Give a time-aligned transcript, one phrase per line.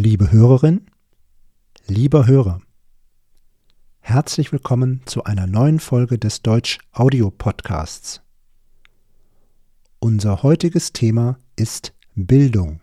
[0.00, 0.86] Liebe Hörerin,
[1.88, 2.60] lieber Hörer,
[3.98, 8.20] herzlich willkommen zu einer neuen Folge des Deutsch Audio Podcasts.
[9.98, 12.80] Unser heutiges Thema ist Bildung.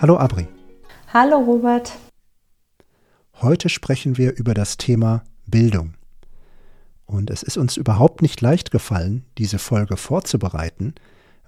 [0.00, 0.46] Hallo Abri.
[1.12, 1.90] Hallo Robert.
[3.42, 5.97] Heute sprechen wir über das Thema Bildung.
[7.08, 10.94] Und es ist uns überhaupt nicht leicht gefallen, diese Folge vorzubereiten,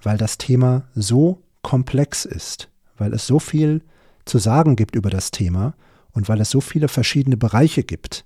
[0.03, 3.83] weil das Thema so komplex ist, weil es so viel
[4.25, 5.75] zu sagen gibt über das Thema
[6.13, 8.25] und weil es so viele verschiedene Bereiche gibt.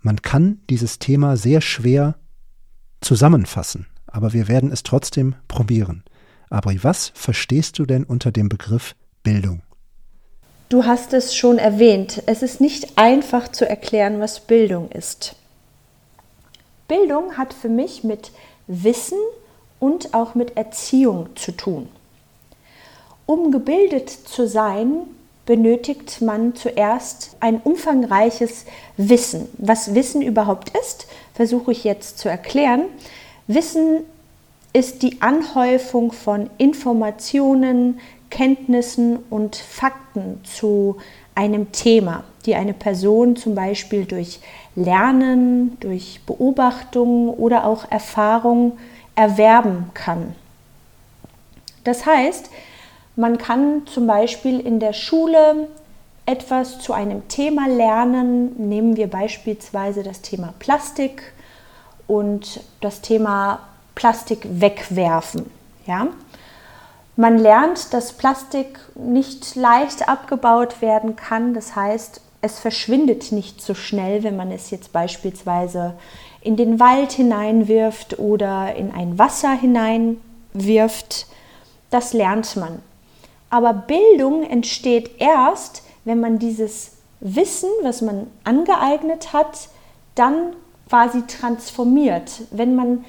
[0.00, 2.16] Man kann dieses Thema sehr schwer
[3.02, 6.02] zusammenfassen, aber wir werden es trotzdem probieren.
[6.48, 9.62] Abri, was verstehst du denn unter dem Begriff Bildung.
[10.70, 15.36] Du hast es schon erwähnt, es ist nicht einfach zu erklären, was Bildung ist.
[16.88, 18.30] Bildung hat für mich mit
[18.66, 19.18] Wissen
[19.80, 21.88] und auch mit Erziehung zu tun.
[23.26, 25.02] Um gebildet zu sein,
[25.46, 28.64] benötigt man zuerst ein umfangreiches
[28.96, 29.48] Wissen.
[29.58, 32.84] Was Wissen überhaupt ist, versuche ich jetzt zu erklären.
[33.46, 34.00] Wissen
[34.72, 40.96] ist die Anhäufung von Informationen, Kenntnissen und Fakten zu
[41.34, 44.40] einem Thema, die eine Person zum Beispiel durch
[44.76, 48.78] Lernen, durch Beobachtung oder auch Erfahrung
[49.14, 50.34] erwerben kann.
[51.84, 52.50] Das heißt,
[53.16, 55.68] man kann zum Beispiel in der Schule
[56.26, 58.68] etwas zu einem Thema lernen.
[58.68, 61.32] Nehmen wir beispielsweise das Thema Plastik
[62.06, 63.60] und das Thema
[63.94, 65.50] Plastik wegwerfen.
[65.86, 66.08] Ja?
[67.16, 71.54] Man lernt, dass Plastik nicht leicht abgebaut werden kann.
[71.54, 75.94] Das heißt, es verschwindet nicht so schnell, wenn man es jetzt beispielsweise
[76.42, 81.26] in den Wald hineinwirft oder in ein Wasser hineinwirft.
[81.90, 82.80] Das lernt man.
[83.48, 89.68] Aber Bildung entsteht erst, wenn man dieses Wissen, was man angeeignet hat,
[90.14, 90.54] dann
[90.88, 93.06] quasi transformiert, wenn man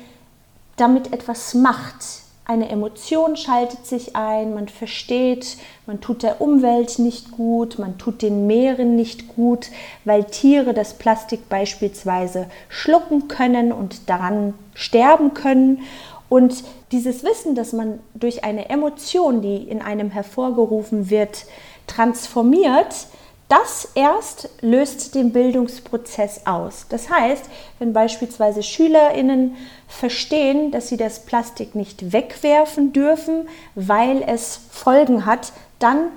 [0.77, 2.05] damit etwas macht,
[2.45, 5.57] eine Emotion schaltet sich ein, man versteht,
[5.87, 9.71] man tut der Umwelt nicht gut, man tut den Meeren nicht gut,
[10.05, 15.81] weil Tiere das Plastik beispielsweise schlucken können und daran sterben können.
[16.29, 21.45] Und dieses Wissen, dass man durch eine Emotion, die in einem hervorgerufen wird,
[21.87, 23.07] transformiert,
[23.47, 26.87] das erst löst den Bildungsprozess aus.
[26.89, 27.45] Das heißt,
[27.77, 29.55] wenn beispielsweise Schülerinnen
[29.87, 36.09] verstehen, dass sie das Plastik nicht wegwerfen dürfen, weil es Folgen hat, dann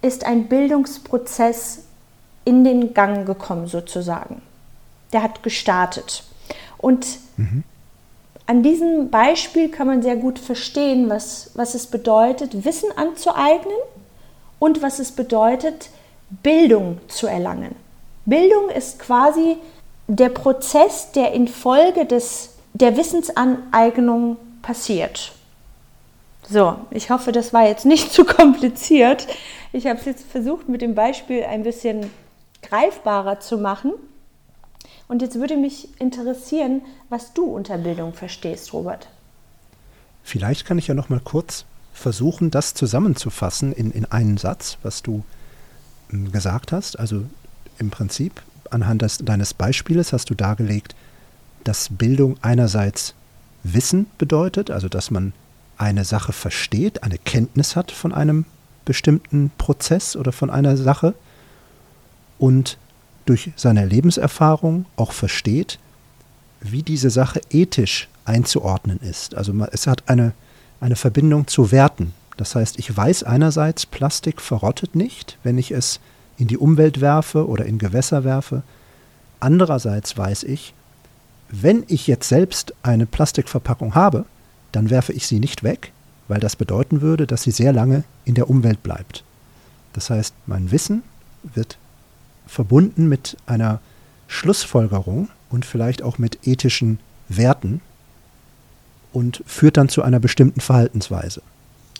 [0.00, 1.84] ist ein Bildungsprozess
[2.44, 4.42] in den Gang gekommen sozusagen.
[5.12, 6.24] Der hat gestartet.
[6.76, 7.62] Und mhm.
[8.46, 13.76] an diesem Beispiel kann man sehr gut verstehen, was, was es bedeutet, Wissen anzueignen
[14.58, 15.90] und was es bedeutet,
[16.42, 17.74] Bildung zu erlangen.
[18.24, 19.56] Bildung ist quasi
[20.06, 25.32] der Prozess, der infolge des, der Wissensaneignung passiert.
[26.48, 29.26] So, ich hoffe, das war jetzt nicht zu kompliziert.
[29.72, 32.10] Ich habe es jetzt versucht, mit dem Beispiel ein bisschen
[32.62, 33.92] greifbarer zu machen.
[35.08, 39.08] Und jetzt würde mich interessieren, was du unter Bildung verstehst, Robert.
[40.22, 45.02] Vielleicht kann ich ja noch mal kurz versuchen, das zusammenzufassen in, in einen Satz, was
[45.02, 45.22] du
[46.30, 46.98] gesagt hast.
[46.98, 47.24] Also
[47.78, 50.94] im Prinzip anhand des, deines Beispieles hast du dargelegt,
[51.64, 53.14] dass Bildung einerseits
[53.62, 55.32] Wissen bedeutet, also dass man
[55.76, 58.44] eine Sache versteht, eine Kenntnis hat von einem
[58.84, 61.14] bestimmten Prozess oder von einer Sache
[62.38, 62.78] und
[63.24, 65.78] durch seine Lebenserfahrung auch versteht,
[66.60, 69.34] wie diese Sache ethisch einzuordnen ist.
[69.34, 70.32] Also es hat eine,
[70.80, 72.12] eine Verbindung zu Werten.
[72.36, 76.00] Das heißt, ich weiß einerseits, Plastik verrottet nicht, wenn ich es
[76.38, 78.62] in die Umwelt werfe oder in Gewässer werfe.
[79.40, 80.74] Andererseits weiß ich,
[81.50, 84.24] wenn ich jetzt selbst eine Plastikverpackung habe,
[84.72, 85.92] dann werfe ich sie nicht weg,
[86.28, 89.22] weil das bedeuten würde, dass sie sehr lange in der Umwelt bleibt.
[89.92, 91.02] Das heißt, mein Wissen
[91.42, 91.76] wird
[92.46, 93.80] verbunden mit einer
[94.28, 97.82] Schlussfolgerung und vielleicht auch mit ethischen Werten
[99.12, 101.42] und führt dann zu einer bestimmten Verhaltensweise.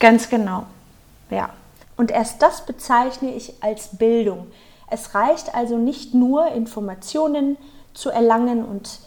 [0.02, 0.64] Ganz genau,
[1.30, 1.50] ja.
[1.96, 4.48] Und erst das bezeichne ich als Bildung.
[4.90, 7.56] Es reicht also nicht nur, Informationen
[7.94, 8.98] zu erlangen und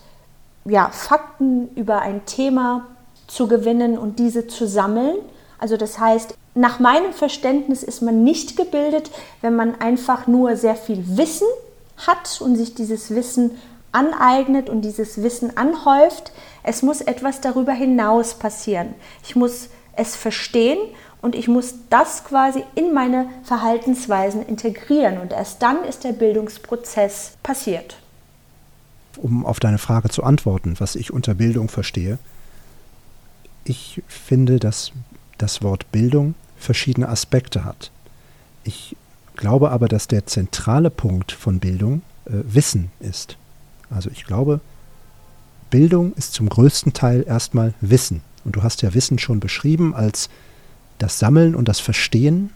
[0.64, 2.86] ja, Fakten über ein Thema
[3.28, 5.18] zu gewinnen und diese zu sammeln.
[5.60, 9.12] Also das heißt, nach meinem Verständnis ist man nicht gebildet,
[9.42, 11.48] wenn man einfach nur sehr viel Wissen
[12.08, 13.52] hat und sich dieses Wissen
[13.92, 16.32] aneignet und dieses Wissen anhäuft.
[16.64, 18.96] Es muss etwas darüber hinaus passieren.
[19.24, 20.78] Ich muss es verstehen
[21.22, 27.38] und ich muss das quasi in meine Verhaltensweisen integrieren und erst dann ist der Bildungsprozess
[27.42, 27.98] passiert.
[29.18, 32.20] Um auf deine Frage zu antworten, was ich unter Bildung verstehe,
[33.64, 34.92] ich finde, dass
[35.38, 37.92] das Wort Bildung verschiedene Aspekte hat.
[38.64, 38.96] Ich
[39.36, 43.38] glaube aber, dass der zentrale Punkt von Bildung äh, Wissen ist.
[43.90, 44.60] Also ich glaube,
[45.70, 48.22] Bildung ist zum größten Teil erstmal Wissen.
[48.46, 50.30] Und du hast ja Wissen schon beschrieben als
[51.00, 52.52] das Sammeln und das Verstehen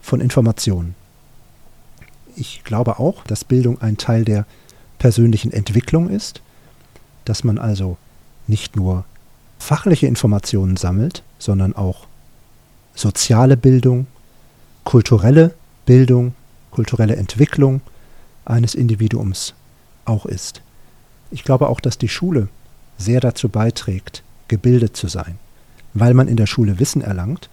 [0.00, 0.94] von Informationen.
[2.36, 4.46] Ich glaube auch, dass Bildung ein Teil der
[4.98, 6.40] persönlichen Entwicklung ist,
[7.24, 7.96] dass man also
[8.46, 9.04] nicht nur
[9.58, 12.06] fachliche Informationen sammelt, sondern auch
[12.94, 14.06] soziale Bildung,
[14.84, 15.54] kulturelle
[15.86, 16.34] Bildung,
[16.70, 17.80] kulturelle Entwicklung
[18.44, 19.54] eines Individuums
[20.04, 20.62] auch ist.
[21.30, 22.48] Ich glaube auch, dass die Schule
[22.98, 24.22] sehr dazu beiträgt,
[24.52, 25.38] gebildet zu sein,
[25.94, 27.48] weil man in der Schule Wissen erlangt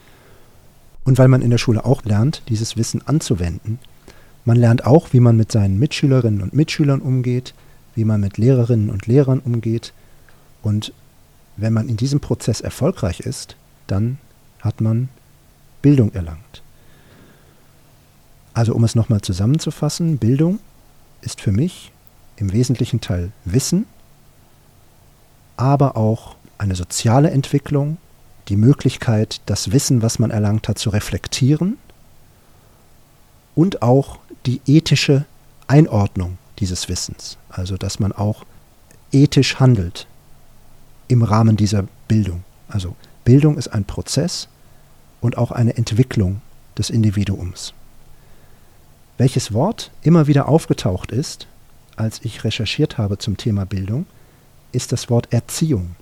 [1.05, 3.79] und weil man in der Schule auch lernt, dieses Wissen anzuwenden.
[4.43, 7.53] Man lernt auch, wie man mit seinen Mitschülerinnen und Mitschülern umgeht,
[7.95, 9.93] wie man mit Lehrerinnen und Lehrern umgeht.
[10.61, 10.91] Und
[11.55, 13.55] wenn man in diesem Prozess erfolgreich ist,
[13.87, 14.17] dann
[14.59, 15.07] hat man
[15.81, 16.61] Bildung erlangt.
[18.53, 20.59] Also um es nochmal zusammenzufassen, Bildung
[21.21, 21.93] ist für mich
[22.35, 23.85] im wesentlichen Teil Wissen,
[25.55, 27.97] aber auch eine soziale Entwicklung,
[28.49, 31.77] die Möglichkeit, das Wissen, was man erlangt hat, zu reflektieren
[33.55, 35.25] und auch die ethische
[35.67, 38.45] Einordnung dieses Wissens, also dass man auch
[39.11, 40.07] ethisch handelt
[41.07, 42.43] im Rahmen dieser Bildung.
[42.67, 44.47] Also Bildung ist ein Prozess
[45.21, 46.41] und auch eine Entwicklung
[46.77, 47.73] des Individuums.
[49.17, 51.47] Welches Wort immer wieder aufgetaucht ist,
[51.95, 54.05] als ich recherchiert habe zum Thema Bildung,
[54.71, 55.95] ist das Wort Erziehung.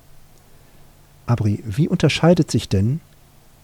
[1.28, 3.00] Abri, wie unterscheidet sich denn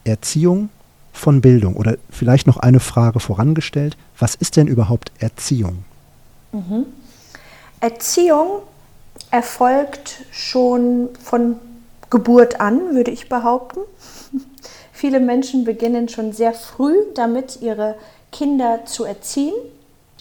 [0.03, 0.69] Erziehung
[1.11, 1.75] von Bildung?
[1.75, 5.85] Oder vielleicht noch eine Frage vorangestellt, was ist denn überhaupt Erziehung?
[6.51, 6.85] Mhm.
[7.79, 8.61] Erziehung
[9.31, 11.55] erfolgt schon von
[12.09, 13.79] Geburt an, würde ich behaupten.
[14.91, 17.95] Viele Menschen beginnen schon sehr früh damit, ihre
[18.31, 19.55] Kinder zu erziehen.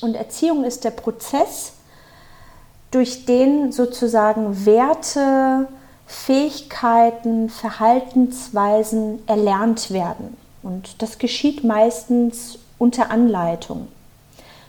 [0.00, 1.74] Und Erziehung ist der Prozess,
[2.92, 5.66] durch den sozusagen Werte,
[6.12, 10.36] Fähigkeiten, Verhaltensweisen erlernt werden.
[10.62, 13.88] Und das geschieht meistens unter Anleitung.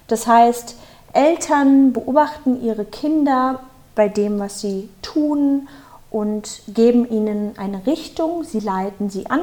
[0.07, 0.75] Das heißt,
[1.11, 3.59] Eltern beobachten ihre Kinder
[3.93, 5.67] bei dem, was sie tun
[6.09, 9.41] und geben ihnen eine Richtung, sie leiten sie an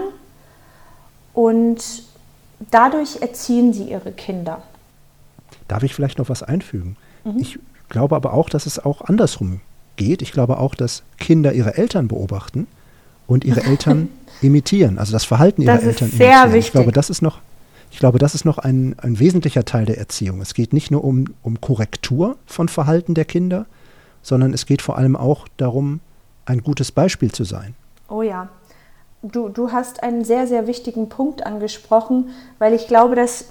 [1.35, 2.03] und
[2.71, 4.63] dadurch erziehen sie ihre Kinder.
[5.69, 6.97] Darf ich vielleicht noch was einfügen?
[7.25, 7.39] Mhm.
[7.39, 7.59] Ich
[7.89, 9.61] glaube aber auch, dass es auch andersrum
[10.01, 10.23] geht.
[10.23, 12.67] Ich glaube auch, dass Kinder ihre Eltern beobachten
[13.27, 14.09] und ihre Eltern
[14.41, 16.53] imitieren, also das Verhalten ihrer das Eltern ist sehr imitieren.
[16.53, 16.67] Wichtig.
[16.67, 17.39] Ich glaube, das ist noch,
[17.91, 20.41] ich glaube, das ist noch ein, ein wesentlicher Teil der Erziehung.
[20.41, 23.67] Es geht nicht nur um, um Korrektur von Verhalten der Kinder,
[24.23, 26.01] sondern es geht vor allem auch darum,
[26.47, 27.75] ein gutes Beispiel zu sein.
[28.09, 28.49] Oh ja,
[29.23, 33.45] du, du hast einen sehr, sehr wichtigen Punkt angesprochen, weil ich glaube, dass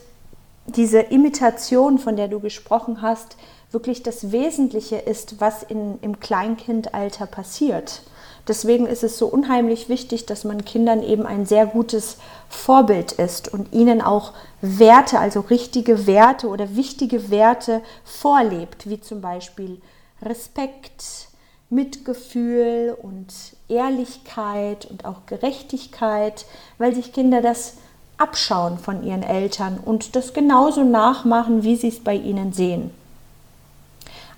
[0.66, 3.38] diese Imitation, von der du gesprochen hast,
[3.72, 8.02] wirklich das Wesentliche ist, was in, im Kleinkindalter passiert.
[8.48, 12.18] Deswegen ist es so unheimlich wichtig, dass man Kindern eben ein sehr gutes
[12.50, 19.22] Vorbild ist und ihnen auch Werte, also richtige Werte oder wichtige Werte vorlebt, wie zum
[19.22, 19.80] Beispiel
[20.24, 21.28] Respekt,
[21.70, 23.28] Mitgefühl und
[23.68, 26.48] Ehrlichkeit und auch Gerechtigkeit,
[26.80, 27.76] weil sich Kinder das
[28.18, 32.90] abschauen von ihren Eltern und das genauso nachmachen, wie sie es bei ihnen sehen.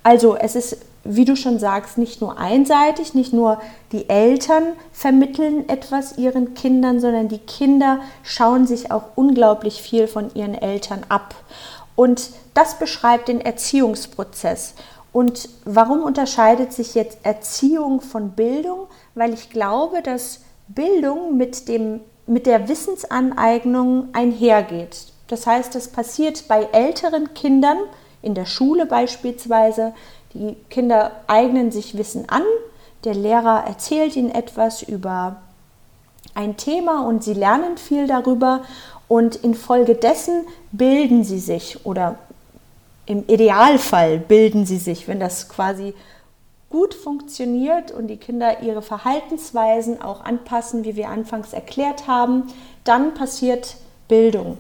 [0.03, 3.59] Also es ist, wie du schon sagst, nicht nur einseitig, nicht nur
[3.91, 10.33] die Eltern vermitteln etwas ihren Kindern, sondern die Kinder schauen sich auch unglaublich viel von
[10.33, 11.35] ihren Eltern ab.
[11.95, 14.73] Und das beschreibt den Erziehungsprozess.
[15.13, 18.87] Und warum unterscheidet sich jetzt Erziehung von Bildung?
[19.13, 25.07] Weil ich glaube, dass Bildung mit, dem, mit der Wissensaneignung einhergeht.
[25.27, 27.77] Das heißt, das passiert bei älteren Kindern,
[28.21, 29.93] in der Schule beispielsweise.
[30.33, 32.43] Die Kinder eignen sich Wissen an,
[33.03, 35.41] der Lehrer erzählt ihnen etwas über
[36.35, 38.61] ein Thema und sie lernen viel darüber
[39.07, 42.17] und infolgedessen bilden sie sich oder
[43.05, 45.93] im Idealfall bilden sie sich, wenn das quasi
[46.69, 52.43] gut funktioniert und die Kinder ihre Verhaltensweisen auch anpassen, wie wir anfangs erklärt haben,
[52.85, 53.75] dann passiert
[54.07, 54.57] Bildung.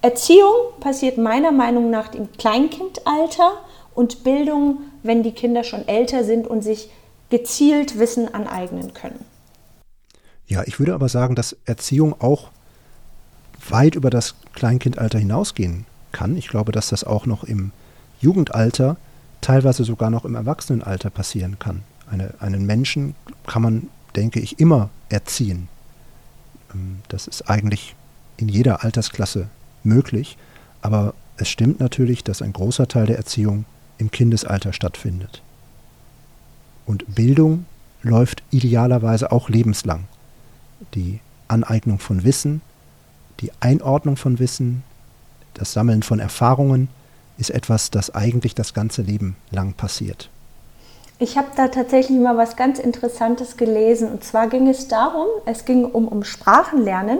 [0.00, 3.52] Erziehung passiert meiner Meinung nach im Kleinkindalter
[3.94, 6.90] und Bildung, wenn die Kinder schon älter sind und sich
[7.30, 9.24] gezielt Wissen aneignen können.
[10.46, 12.50] Ja, ich würde aber sagen, dass Erziehung auch
[13.68, 16.36] weit über das Kleinkindalter hinausgehen kann.
[16.36, 17.72] Ich glaube, dass das auch noch im
[18.20, 18.96] Jugendalter,
[19.40, 21.82] teilweise sogar noch im Erwachsenenalter passieren kann.
[22.10, 23.14] Eine, einen Menschen
[23.46, 25.68] kann man, denke ich, immer erziehen.
[26.72, 27.94] Ähm, das ist eigentlich
[28.36, 29.48] in jeder Altersklasse
[29.84, 30.36] möglich,
[30.82, 33.64] aber es stimmt natürlich, dass ein großer Teil der Erziehung
[33.98, 35.42] im Kindesalter stattfindet.
[36.86, 37.66] Und Bildung
[38.02, 40.04] läuft idealerweise auch lebenslang.
[40.94, 42.60] Die Aneignung von Wissen,
[43.40, 44.82] die Einordnung von Wissen,
[45.54, 46.88] das Sammeln von Erfahrungen
[47.36, 50.30] ist etwas, das eigentlich das ganze Leben lang passiert.
[51.20, 54.10] Ich habe da tatsächlich mal was ganz Interessantes gelesen.
[54.10, 57.18] Und zwar ging es darum, es ging um, um Sprachenlernen.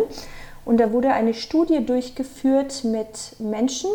[0.69, 3.89] Und da wurde eine Studie durchgeführt mit Menschen,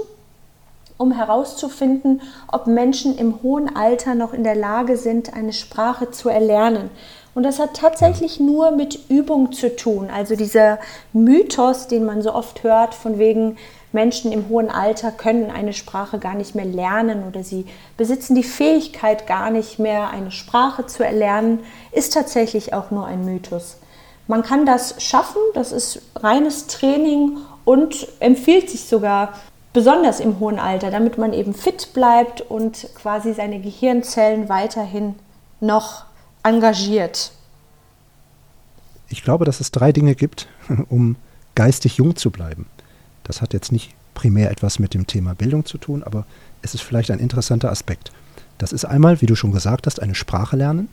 [0.98, 2.20] um herauszufinden,
[2.52, 6.90] ob Menschen im hohen Alter noch in der Lage sind, eine Sprache zu erlernen.
[7.36, 10.10] Und das hat tatsächlich nur mit Übung zu tun.
[10.12, 10.80] Also dieser
[11.14, 13.56] Mythos, den man so oft hört, von wegen
[13.92, 18.42] Menschen im hohen Alter können eine Sprache gar nicht mehr lernen oder sie besitzen die
[18.42, 21.60] Fähigkeit gar nicht mehr, eine Sprache zu erlernen,
[21.92, 23.78] ist tatsächlich auch nur ein Mythos.
[24.28, 29.34] Man kann das schaffen, das ist reines Training und empfiehlt sich sogar
[29.74, 35.16] besonders im hohen Alter, damit man eben fit bleibt und quasi seine Gehirnzellen weiterhin
[35.60, 36.06] noch
[36.44, 37.32] engagiert?
[39.10, 40.48] Ich glaube, dass es drei Dinge gibt,
[40.90, 41.16] um
[41.56, 42.68] geistig jung zu bleiben.
[43.24, 46.26] Das hat jetzt nicht primär etwas mit dem Thema Bildung zu tun, aber
[46.62, 48.12] es ist vielleicht ein interessanter Aspekt.
[48.58, 50.90] Das ist einmal, wie du schon gesagt hast, eine Sprache lernen,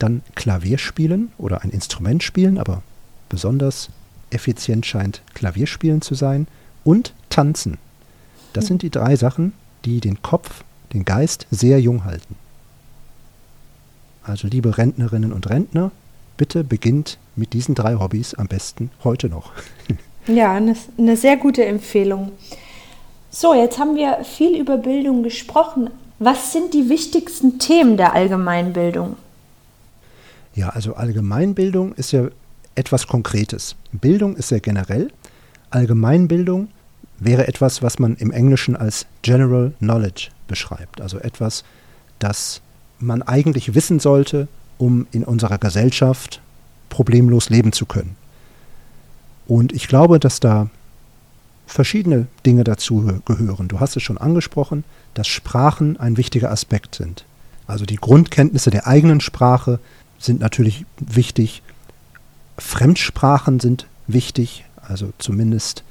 [0.00, 2.82] dann Klavier spielen oder ein Instrument spielen, aber
[3.28, 3.90] besonders
[4.30, 6.46] effizient scheint Klavierspielen zu sein
[6.84, 7.78] und tanzen.
[8.52, 9.52] Das sind die drei Sachen,
[9.84, 12.34] die den Kopf, den Geist sehr jung halten.
[14.22, 15.92] Also liebe Rentnerinnen und Rentner,
[16.36, 19.52] bitte beginnt mit diesen drei Hobbys am besten heute noch.
[20.26, 22.32] Ja, eine, eine sehr gute Empfehlung.
[23.30, 25.88] So, jetzt haben wir viel über Bildung gesprochen.
[26.18, 29.16] Was sind die wichtigsten Themen der Allgemeinbildung?
[30.54, 32.28] Ja, also Allgemeinbildung ist ja
[32.74, 33.76] etwas Konkretes.
[33.92, 35.10] Bildung ist sehr generell.
[35.70, 36.68] Allgemeinbildung
[37.18, 41.00] wäre etwas, was man im Englischen als General Knowledge beschreibt.
[41.00, 41.64] Also etwas,
[42.18, 42.60] das
[42.98, 46.40] man eigentlich wissen sollte, um in unserer Gesellschaft
[46.88, 48.16] problemlos leben zu können.
[49.46, 50.68] Und ich glaube, dass da
[51.66, 53.68] verschiedene Dinge dazu gehören.
[53.68, 57.24] Du hast es schon angesprochen, dass Sprachen ein wichtiger Aspekt sind.
[57.66, 59.78] Also die Grundkenntnisse der eigenen Sprache
[60.20, 61.62] sind natürlich wichtig.
[62.58, 65.82] Fremdsprachen sind wichtig, also zumindest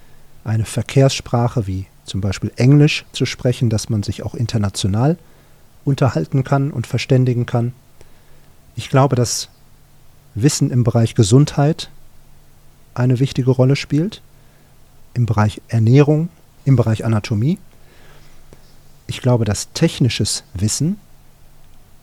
[0.45, 5.17] eine Verkehrssprache wie zum Beispiel Englisch zu sprechen, dass man sich auch international
[5.83, 7.73] unterhalten kann und verständigen kann.
[8.75, 9.49] Ich glaube, dass
[10.35, 11.89] Wissen im Bereich Gesundheit
[12.93, 14.21] eine wichtige Rolle spielt,
[15.13, 16.29] im Bereich Ernährung,
[16.65, 17.57] im Bereich Anatomie.
[19.07, 20.97] Ich glaube, dass technisches Wissen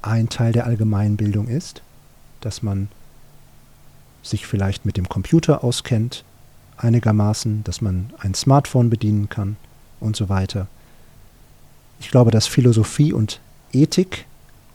[0.03, 1.83] ein Teil der Allgemeinbildung ist,
[2.41, 2.89] dass man
[4.23, 6.25] sich vielleicht mit dem Computer auskennt,
[6.77, 9.57] einigermaßen, dass man ein Smartphone bedienen kann
[10.01, 10.67] und so weiter.
[12.01, 13.41] Ich glaube, dass Philosophie und
[13.73, 14.27] Ethik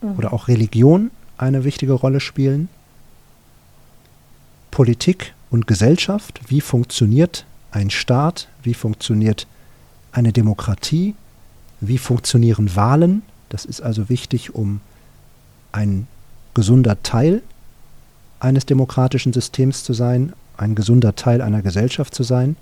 [0.02, 0.18] mhm.
[0.18, 2.70] oder auch Religion eine wichtige Rolle spielen.
[4.72, 9.48] Politik und Gesellschaft, wie funktioniert ein Staat, wie funktioniert
[10.12, 11.16] eine Demokratie,
[11.80, 13.24] wie funktionieren Wahlen.
[13.50, 14.82] Das ist also wichtig, um
[15.72, 16.08] ein
[16.54, 17.42] gesunder Teil
[18.42, 22.56] eines demokratischen Systems zu sein, ein gesunder Teil einer Gesellschaft zu sein.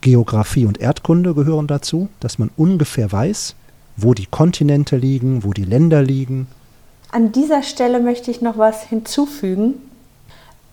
[0.00, 3.54] Geografie und Erdkunde gehören dazu, dass man ungefähr weiß,
[3.96, 6.46] wo die Kontinente liegen, wo die Länder liegen.
[7.10, 9.74] An dieser Stelle möchte ich noch was hinzufügen.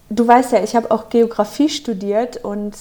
[0.09, 2.75] Du weißt ja, ich habe auch Geografie studiert und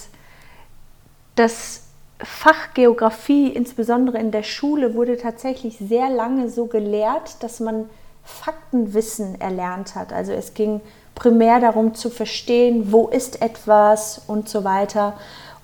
[1.37, 1.83] das
[2.19, 7.87] Fach Geografie, insbesondere in der Schule, wurde tatsächlich sehr lange so gelehrt, dass man
[8.25, 10.13] Faktenwissen erlernt hat.
[10.13, 10.81] Also es ging
[11.15, 15.15] primär darum zu verstehen, wo ist etwas und so weiter.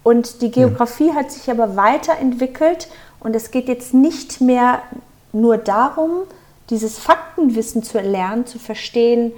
[0.02, 2.88] Und die Geografie hat sich aber weiterentwickelt
[3.20, 4.82] und es geht jetzt nicht mehr
[5.32, 6.22] nur darum,
[6.70, 9.32] dieses Faktenwissen zu erlernen, zu verstehen,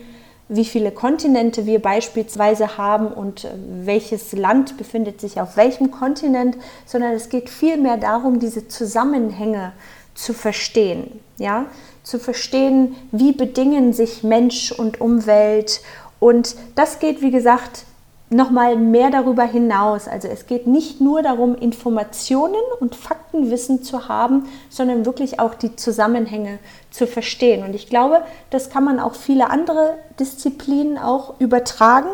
[0.49, 3.51] wie viele Kontinente wir beispielsweise haben und äh,
[3.85, 9.73] welches Land befindet sich auf welchem Kontinent, sondern es geht vielmehr darum, diese Zusammenhänge
[10.15, 11.67] zu verstehen, ja,
[12.03, 15.81] zu verstehen, wie bedingen sich Mensch und Umwelt
[16.19, 17.85] und das geht, wie gesagt,
[18.31, 20.07] nochmal mehr darüber hinaus.
[20.07, 25.75] Also es geht nicht nur darum, Informationen und Faktenwissen zu haben, sondern wirklich auch die
[25.75, 27.65] Zusammenhänge zu verstehen.
[27.65, 32.11] Und ich glaube, das kann man auch viele andere Disziplinen auch übertragen.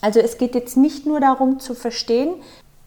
[0.00, 2.34] Also es geht jetzt nicht nur darum zu verstehen,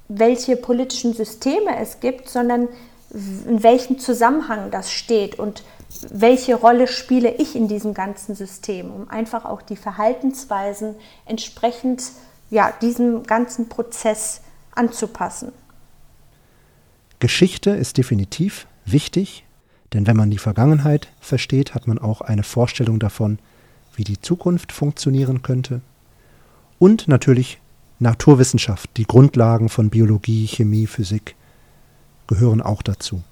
[0.08, 2.68] welche politischen Systeme es gibt, sondern
[3.14, 5.64] in welchem Zusammenhang das steht und
[6.10, 12.04] welche Rolle spiele ich in diesem ganzen System, um einfach auch die Verhaltensweisen entsprechend
[12.50, 14.42] ja, diesem ganzen Prozess
[14.76, 15.52] anzupassen.
[17.20, 19.46] Geschichte ist definitiv wichtig,
[19.94, 23.40] denn wenn man die Vergangenheit versteht, hat man auch eine Vorstellung davon,
[23.96, 25.82] wie die Zukunft funktionieren könnte.
[26.80, 27.60] Und natürlich
[28.00, 31.36] Naturwissenschaft, die Grundlagen von Biologie, Chemie, Physik
[32.28, 33.24] gehören auch dazu.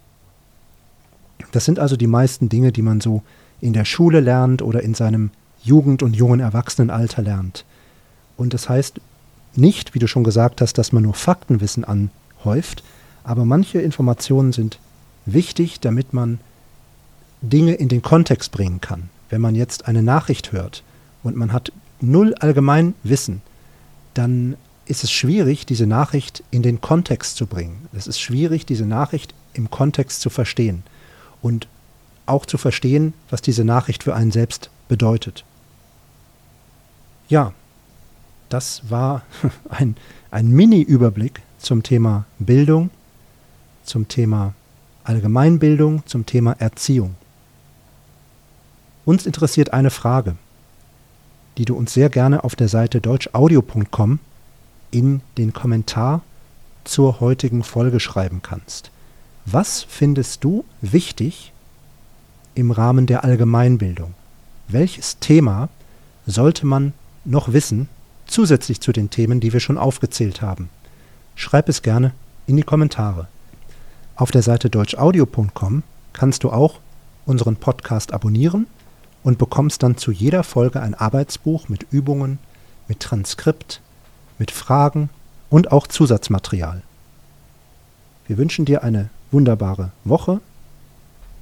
[1.51, 3.23] Das sind also die meisten Dinge, die man so
[3.59, 5.31] in der Schule lernt oder in seinem
[5.63, 7.65] Jugend- und jungen Erwachsenenalter lernt.
[8.37, 8.99] Und das heißt
[9.55, 12.83] nicht, wie du schon gesagt hast, dass man nur Faktenwissen anhäuft,
[13.23, 14.79] aber manche Informationen sind
[15.25, 16.39] wichtig, damit man
[17.41, 19.09] Dinge in den Kontext bringen kann.
[19.29, 20.83] Wenn man jetzt eine Nachricht hört
[21.23, 23.41] und man hat null Allgemeinwissen,
[24.13, 27.87] dann ist es schwierig, diese Nachricht in den Kontext zu bringen.
[27.93, 30.83] Es ist schwierig, diese Nachricht im Kontext zu verstehen
[31.41, 31.67] und
[32.25, 35.43] auch zu verstehen, was diese Nachricht für einen selbst bedeutet.
[37.29, 37.53] Ja,
[38.49, 39.23] das war
[39.69, 39.95] ein,
[40.31, 42.89] ein Mini-Überblick zum Thema Bildung,
[43.83, 44.53] zum Thema
[45.03, 47.15] Allgemeinbildung, zum Thema Erziehung.
[49.05, 50.35] Uns interessiert eine Frage,
[51.57, 54.19] die du uns sehr gerne auf der Seite deutschaudio.com
[54.91, 56.21] in den Kommentar
[56.83, 58.91] zur heutigen Folge schreiben kannst.
[59.45, 61.51] Was findest du wichtig
[62.53, 64.13] im Rahmen der Allgemeinbildung?
[64.67, 65.69] Welches Thema
[66.25, 66.93] sollte man
[67.25, 67.89] noch wissen,
[68.27, 70.69] zusätzlich zu den Themen, die wir schon aufgezählt haben?
[71.35, 72.13] Schreib es gerne
[72.45, 73.27] in die Kommentare.
[74.15, 75.83] Auf der Seite deutschaudio.com
[76.13, 76.79] kannst du auch
[77.25, 78.67] unseren Podcast abonnieren
[79.23, 82.39] und bekommst dann zu jeder Folge ein Arbeitsbuch mit Übungen,
[82.87, 83.81] mit Transkript,
[84.41, 85.11] mit Fragen
[85.51, 86.81] und auch Zusatzmaterial.
[88.25, 90.41] Wir wünschen dir eine wunderbare Woche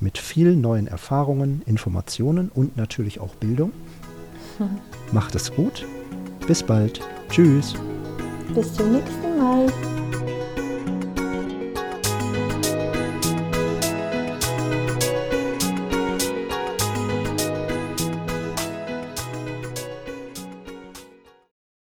[0.01, 3.71] mit vielen neuen Erfahrungen, Informationen und natürlich auch Bildung.
[5.13, 5.85] Macht es gut.
[6.45, 6.99] Bis bald.
[7.29, 7.73] Tschüss.
[8.53, 9.67] Bis zum nächsten Mal.